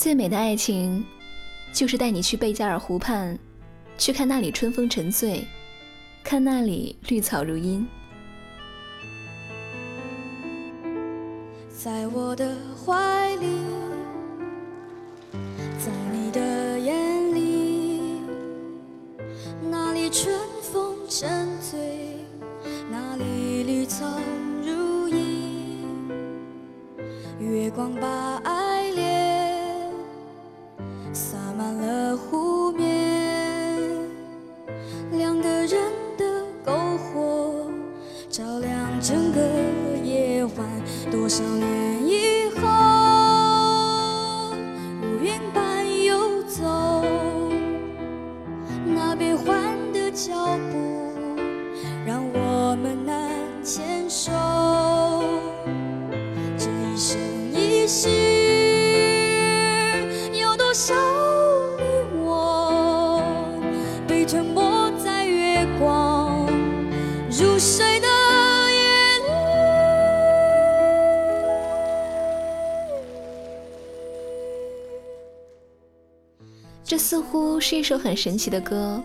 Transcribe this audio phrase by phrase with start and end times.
[0.00, 1.04] 最美的爱情，
[1.72, 3.36] 就是带你去贝加尔湖畔，
[3.98, 5.44] 去看那里春风沉醉，
[6.22, 7.84] 看那里绿草如茵。
[11.76, 13.46] 在我的怀里，
[15.80, 18.22] 在你的眼里，
[19.68, 20.32] 那里春
[20.62, 22.14] 风沉醉，
[22.88, 24.06] 那里绿草
[24.64, 26.08] 如茵，
[27.40, 28.57] 月光把爱。
[77.60, 79.02] 是一首很神奇的歌。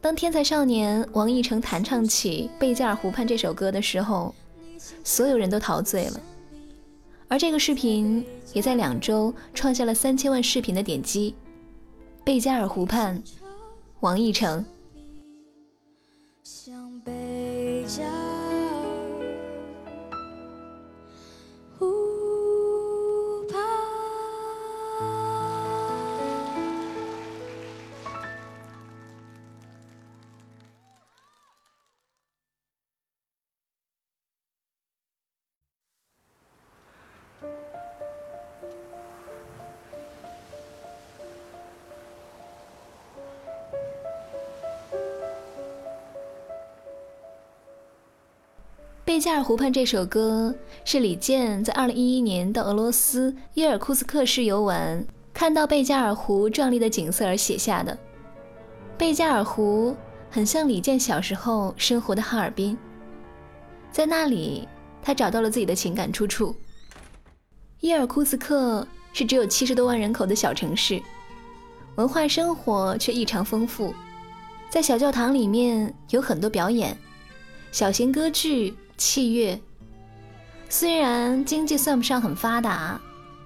[0.00, 4.34] 当天才少年王艺成弹唱起《贝加尔湖畔》这首歌的时候，
[5.04, 6.20] 所有人都陶醉了。
[7.28, 11.34] 而这个视频也在两周创下了三千万视频的点击。
[12.24, 13.22] 《贝加尔湖畔》，
[14.00, 14.60] 王一成。
[49.20, 55.04] 《贝加尔湖畔》这首歌是李健在2011年到俄罗斯伊尔库斯克市游玩，
[55.34, 57.98] 看到贝加尔湖壮丽的景色而写下的。
[58.96, 59.94] 贝加尔湖
[60.30, 62.78] 很像李健小时候生活的哈尔滨，
[63.92, 64.66] 在那里
[65.02, 66.56] 他找到了自己的情感出处。
[67.80, 70.98] 伊尔库斯克是只有七十多万人口的小城市，
[71.96, 73.92] 文化生活却异常丰富，
[74.70, 76.96] 在小教堂里面有很多表演，
[77.70, 78.74] 小型歌剧。
[79.00, 79.58] 器乐
[80.68, 83.00] 虽然经济算不上很发达，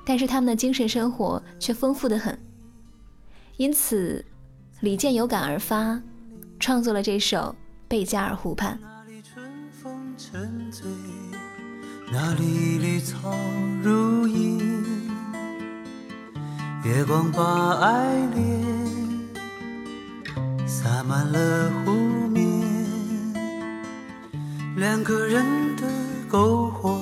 [0.04, 2.37] 但是他们的精神生活却丰富的很。
[3.56, 4.24] 因此，
[4.80, 6.03] 李健有感而发，
[6.59, 7.39] 创作了这首
[7.86, 8.77] 《贝加尔湖畔》。
[12.12, 14.28] 那里春风，
[16.84, 18.60] 月光把爱恋
[20.66, 22.23] 洒满了湖。
[24.76, 25.44] 两个人
[25.76, 25.84] 的
[26.28, 27.00] 篝火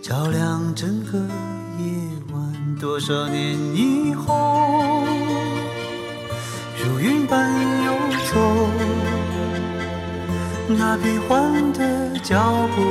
[0.00, 1.84] 照亮整个夜
[2.32, 5.02] 晚，多少年以后，
[6.78, 7.50] 如云般
[7.84, 7.92] 游
[8.32, 8.68] 走，
[10.68, 12.38] 那变幻的脚
[12.76, 12.82] 步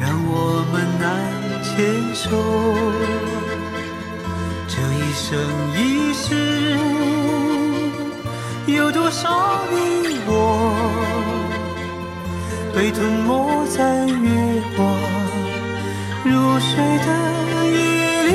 [0.00, 1.06] 让我们难
[1.62, 1.72] 牵
[2.12, 2.28] 手。
[4.66, 5.38] 这一生
[5.78, 6.76] 一世，
[8.66, 10.32] 有多少你我？
[12.76, 14.86] 被吞没在月光
[16.24, 16.76] 如水
[17.06, 17.08] 的
[17.72, 18.30] 夜里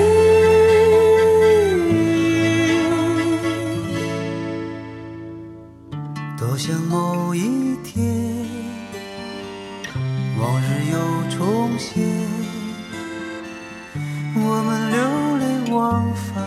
[6.40, 7.94] 多想某一天
[10.40, 10.98] 往日又
[11.38, 12.02] 重现
[14.34, 14.98] 我们流
[15.38, 16.44] 连忘返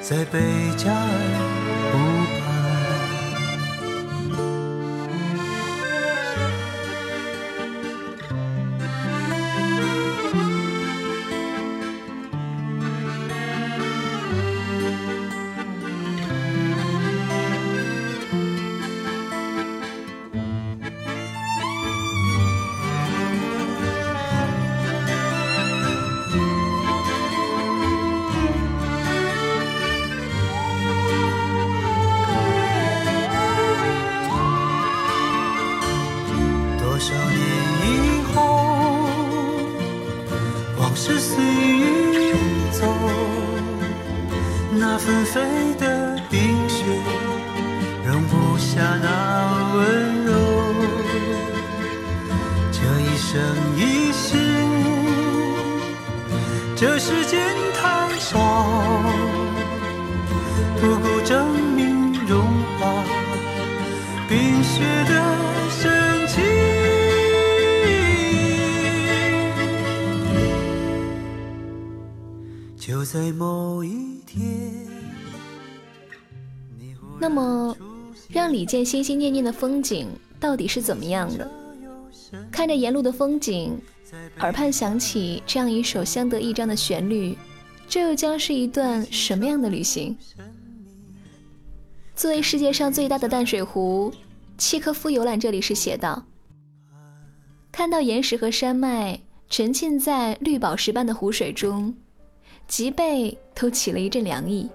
[0.00, 0.40] 在贝
[0.76, 1.61] 加尔
[65.04, 66.42] 的深情。
[72.76, 74.42] 就在某一天，
[76.78, 77.76] 你忽然那么，
[78.28, 80.08] 让李健心心念念的风景
[80.40, 81.50] 到底是怎么样的？
[82.50, 83.78] 看着沿路的风景，
[84.40, 87.36] 耳畔响起这样一首相得益彰的旋律，
[87.88, 90.16] 这又将是一段什么样的旅行？
[92.16, 94.12] 作为世界上最大的淡水湖，
[94.62, 96.22] 契科夫游览这里时写道
[97.72, 99.20] ：“看到岩石和山脉
[99.50, 101.92] 沉浸在绿宝石般的湖水中，
[102.68, 104.70] 脊背都起了一阵凉意。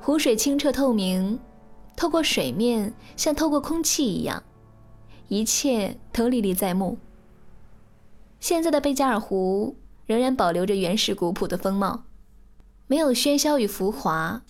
[0.00, 1.38] 湖水清澈透明，
[1.94, 4.42] 透过水面像透过空气一样，
[5.28, 6.96] 一切都历历在目。
[8.40, 12.04] 现在的贝加尔湖仍然保留着原始古朴的风貌，
[12.86, 14.42] 没有喧嚣与浮华，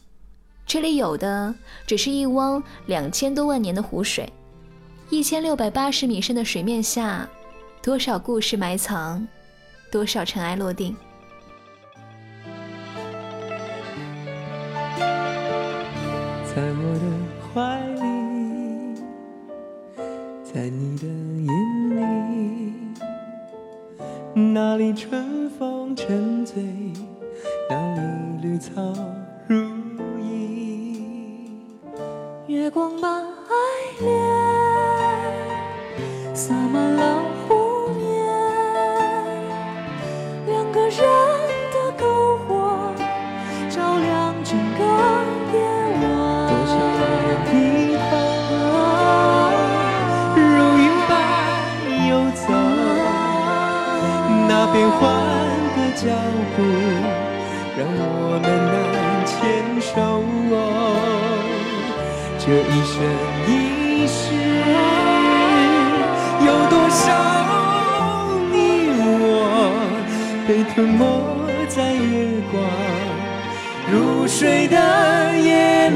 [0.67, 1.55] 这里有的
[1.87, 4.33] 只是一汪两千多万年的湖水，
[5.09, 7.29] 一千六百八十米深的水面下，
[7.83, 9.27] 多少故事埋藏，
[9.91, 10.97] 多少尘埃落定。
[16.53, 17.05] 在我的
[17.53, 18.01] 怀里，
[20.45, 21.53] 在你的眼
[21.97, 22.73] 里，
[24.35, 26.63] 那里春风沉醉，
[27.69, 28.01] 那里
[28.43, 28.81] 绿草
[32.51, 33.55] 月光把爱
[34.01, 34.11] 恋
[36.35, 38.03] 洒满了湖面，
[40.47, 40.99] 两个人
[41.71, 42.03] 的篝
[42.49, 42.93] 火
[43.71, 44.83] 照亮整个
[45.53, 45.57] 夜
[46.03, 46.99] 多少晚。
[47.53, 47.55] 年
[47.93, 48.13] 以后，
[50.35, 50.43] 如
[50.77, 51.09] 云般
[52.09, 52.43] 游走，
[54.49, 54.99] 那变幻
[55.77, 56.03] 的脚
[56.57, 56.59] 步，
[57.79, 58.45] 让我们
[62.51, 62.99] 这一生
[63.47, 63.49] 一
[64.09, 64.35] 世，
[66.45, 67.01] 有多少
[68.51, 68.55] 你
[68.99, 69.07] 我
[70.49, 71.01] 被吞没
[71.69, 72.59] 在月光
[73.93, 74.75] 如水的
[75.39, 75.95] 夜里？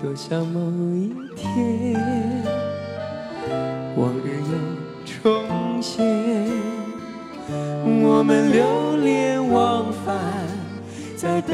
[0.00, 0.60] 多想某
[0.94, 1.77] 一天，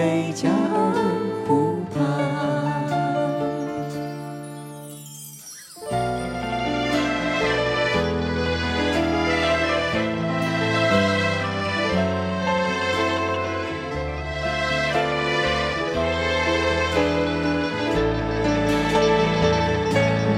[0.05, 0.55] 贝加尔
[1.47, 1.99] 湖畔。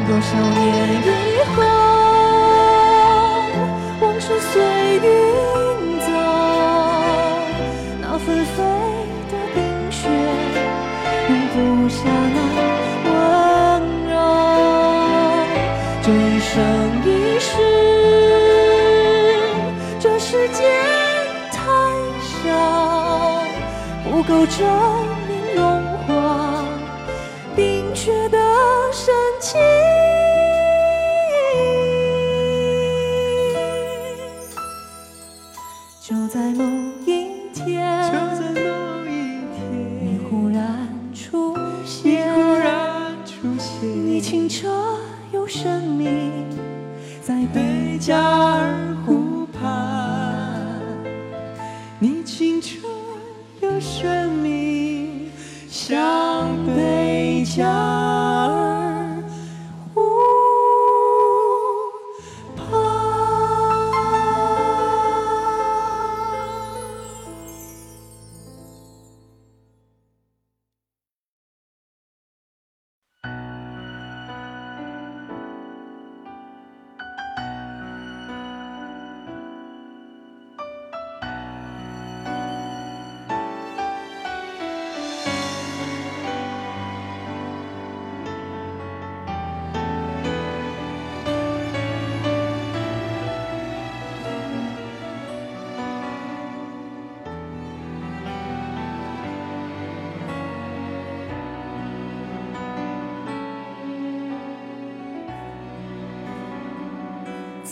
[0.07, 0.65] 多少年
[1.03, 1.11] 以
[1.57, 1.59] 后，
[4.01, 4.63] 往事随
[5.03, 5.05] 云
[5.99, 6.07] 走，
[8.01, 8.63] 那纷飞
[24.67, 24.75] 生
[25.29, 25.63] 命融
[25.99, 26.65] 化
[27.55, 28.39] 冰雪的
[28.93, 29.59] 神奇。
[36.01, 36.65] 就在某
[37.05, 38.67] 一天，就在某
[39.05, 39.09] 一
[40.03, 40.59] 你，忽然
[41.15, 44.69] 出你现，忽然出现，你清澈
[45.33, 46.33] 又神秘，
[47.23, 50.53] 在贝加尔湖畔，
[52.01, 52.79] 你清澈
[53.61, 54.56] 又神秘
[55.77, 58.06] 向北疆。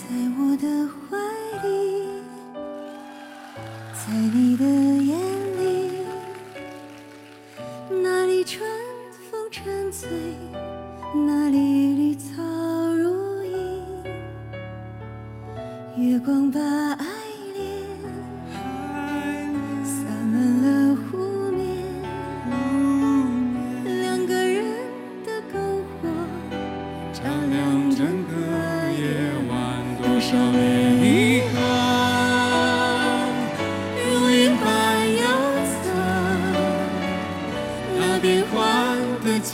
[0.06, 0.66] 在我的
[1.08, 1.16] 怀
[1.66, 1.72] 里，
[3.94, 4.64] 在你的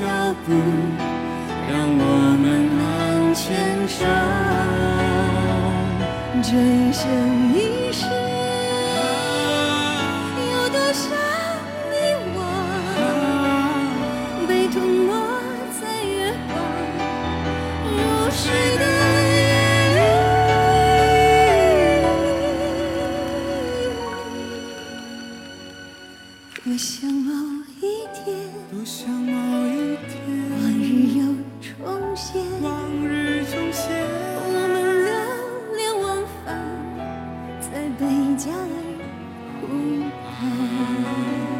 [0.01, 0.07] 脚
[0.47, 0.53] 步，
[1.69, 2.03] 让我
[2.41, 2.45] 们
[2.79, 2.81] 难
[3.35, 3.45] 牵
[3.87, 4.01] 手。
[6.43, 7.05] 这一生
[37.73, 38.69] 在贝加尔
[39.61, 39.69] 湖
[40.27, 41.60] 畔。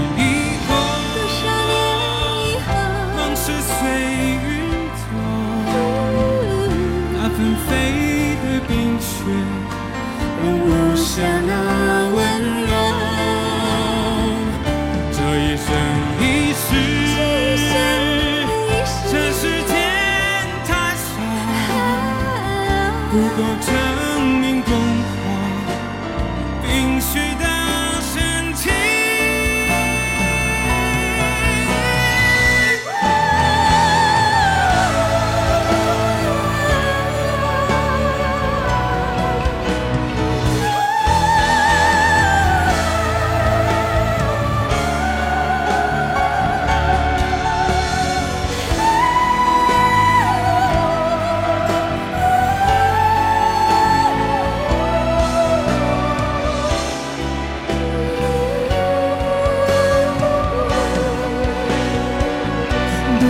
[11.11, 11.80] 不下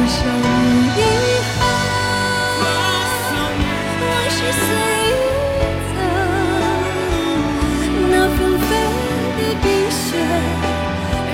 [0.02, 0.16] 多少
[0.98, 1.00] 遗
[1.60, 1.62] 憾，
[4.02, 4.60] 往事随
[5.22, 5.54] 风
[5.92, 5.94] 走。
[8.10, 8.62] 那纷飞
[9.38, 10.02] 的冰雪，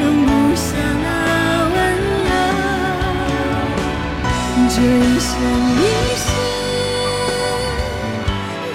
[0.01, 0.65] 容不下
[1.01, 1.07] 那
[1.74, 1.75] 温
[2.27, 2.29] 柔。
[4.67, 5.31] 这一生
[5.79, 5.81] 一
[6.17, 6.27] 世，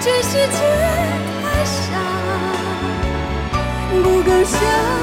[0.01, 0.57] 这世界
[1.43, 1.93] 太少，
[3.91, 5.02] 不够相。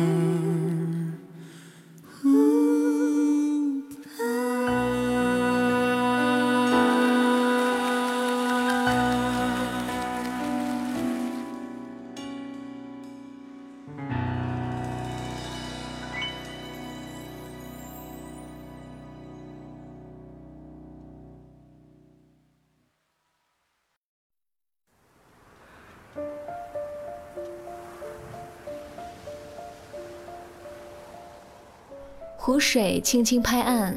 [32.43, 33.95] 湖水轻轻拍岸，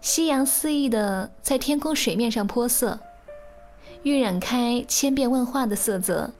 [0.00, 2.98] 夕阳肆意的在天空水面上泼色，
[4.04, 6.30] 晕染开千变万化的色泽，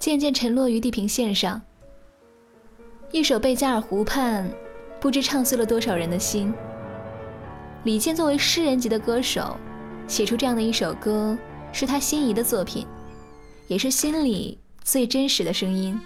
[0.00, 1.62] 渐渐沉落于地平线上。
[3.12, 4.44] 一首《贝加尔湖畔》，
[5.00, 6.52] 不知唱碎了多少人的心。
[7.84, 9.56] 李健作为诗人级的歌手，
[10.08, 11.38] 写出这样的一首歌，
[11.72, 12.84] 是他心仪的作品，
[13.68, 15.96] 也是心里最真实的声音。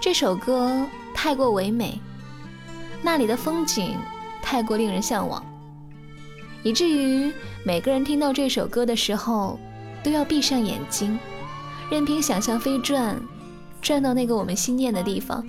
[0.00, 0.84] 这首歌
[1.14, 1.96] 太过唯美。
[3.02, 3.96] 那里的风景
[4.42, 5.44] 太过令人向往，
[6.62, 7.32] 以至于
[7.64, 9.58] 每个人听到这首歌的时候
[10.02, 11.18] 都要闭上眼睛，
[11.90, 13.16] 任凭想象飞转，
[13.80, 15.44] 转到那个我们心念的地方。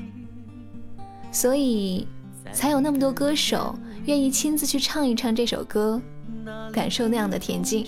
[1.32, 2.08] 所以，
[2.52, 3.74] 才有那么多歌手
[4.06, 6.02] 愿意亲自去唱一唱这首歌，
[6.72, 7.86] 感受那样的恬静。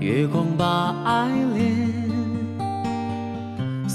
[0.00, 2.01] 月光把爱恋。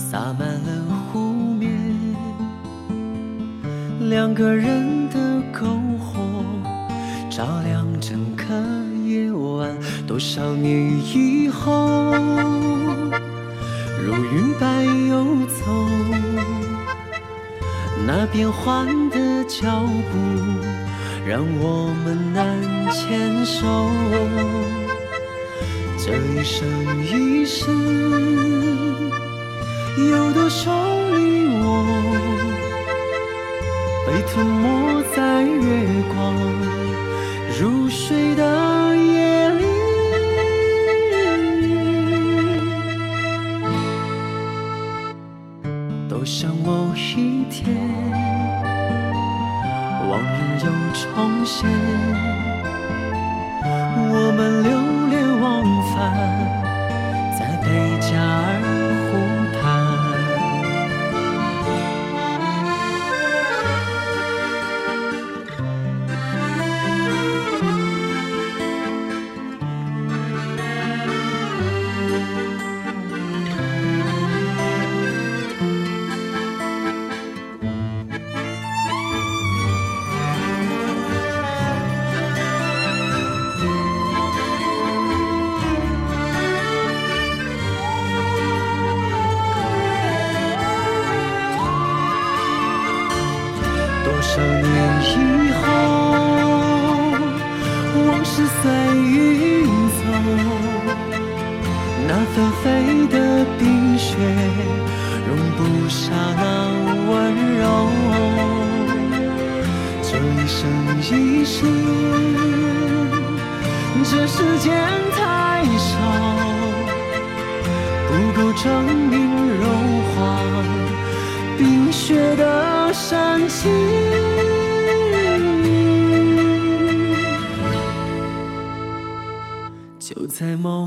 [0.10, 1.20] 洒满了湖
[1.60, 1.70] 面，
[4.10, 5.20] 两个人的
[5.52, 6.22] 篝火
[7.30, 8.46] 照亮整个
[9.06, 9.70] 夜晚。
[10.08, 12.14] 多少年以后，
[14.02, 15.66] 如云般游走，
[18.06, 20.18] 那变幻的脚步
[21.28, 22.58] 让我们难
[22.94, 23.92] 牵手。
[25.98, 26.66] 这一生
[27.04, 28.77] 一世。
[29.98, 30.72] 有多少
[31.10, 31.66] 你我
[34.06, 36.16] 被吞没在月光
[37.60, 39.66] 如水的夜里？
[46.08, 47.76] 多想某一天，
[50.08, 51.06] 往日又重
[51.44, 51.68] 现，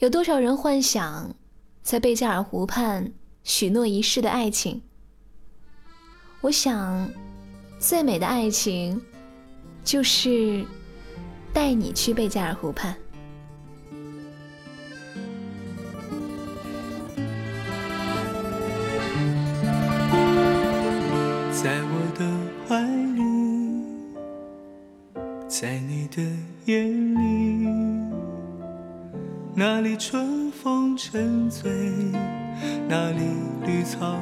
[0.00, 1.34] 有多少人幻想
[1.82, 3.12] 在贝加尔湖畔
[3.44, 4.80] 许诺一世的爱情？
[6.40, 7.06] 我想，
[7.78, 8.98] 最美的爱情
[9.84, 10.64] 就是
[11.52, 12.96] 带你去贝加尔湖畔。
[29.82, 31.72] 那里春风沉醉，
[32.86, 33.20] 那里
[33.64, 34.20] 绿草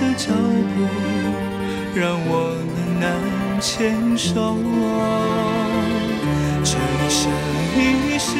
[0.00, 0.76] 的脚步，
[1.94, 2.82] 让我们。
[3.02, 3.10] 难
[3.60, 4.56] 牵手。
[6.62, 7.20] 这一生
[7.74, 8.30] 一世，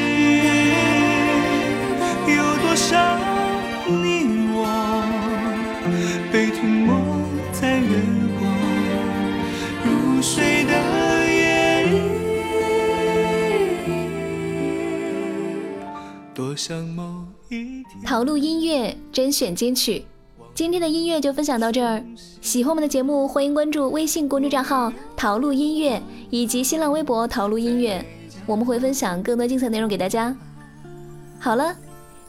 [2.28, 3.18] 有多少
[3.88, 3.90] 你
[4.54, 4.56] 我
[6.32, 6.88] 被停没
[7.50, 7.90] 在月
[8.38, 8.40] 光
[9.84, 10.72] 如水的
[11.26, 11.92] 夜里？
[16.32, 18.00] 多想某一天。
[18.06, 20.04] 陶路音乐甄选金曲，
[20.54, 22.04] 今天的音乐就分享到这儿。
[22.42, 28.04] 喜欢我们的节目，欢迎关注微信公众账号“陶路音乐”以及新浪微博“陶路音乐”，
[28.44, 30.36] 我们会分享更多精彩内容给大家。
[31.40, 31.74] 好了，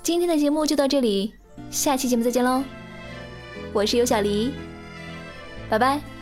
[0.01, 1.33] 今天的节目就到这里，
[1.69, 2.63] 下期节目再见喽！
[3.73, 4.51] 我是尤小黎，
[5.69, 6.12] 拜拜。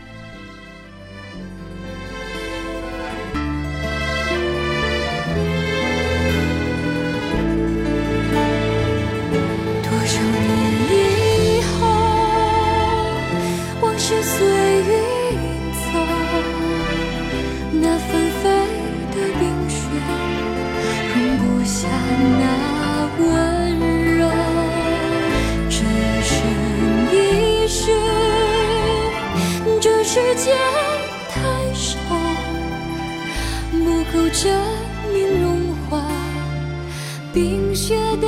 [37.91, 38.27] 冰雪的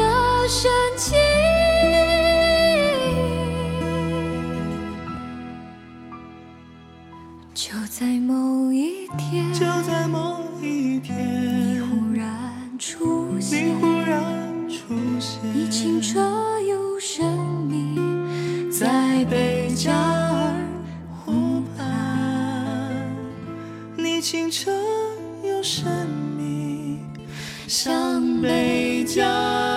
[0.50, 1.18] 深情，
[7.54, 16.20] 就在某一天，就在某一你，忽然出现你，忽然出现，你清澈
[16.60, 17.26] 又神
[17.70, 17.98] 秘，
[18.70, 20.54] 在贝加尔
[21.24, 23.16] 湖畔，
[23.96, 24.70] 你清澈
[25.42, 25.86] 又神
[26.38, 27.00] 秘，
[27.66, 28.83] 像贝
[29.16, 29.73] 家。